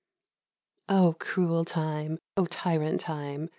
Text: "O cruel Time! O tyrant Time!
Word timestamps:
"O 0.89 1.15
cruel 1.19 1.63
Time! 1.63 2.17
O 2.35 2.47
tyrant 2.47 3.01
Time! 3.01 3.49